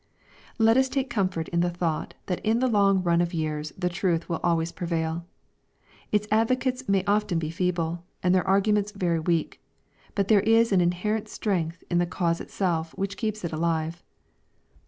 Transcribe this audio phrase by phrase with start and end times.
[0.57, 3.87] Let us take comfort in the thought that in the long run of years the
[3.87, 5.27] truth will always prevail.
[6.11, 9.61] Its advocates may often be feeble, and their arguments very weak.
[10.15, 14.01] But there is an inherent strength in the cause itself which keeps it alive.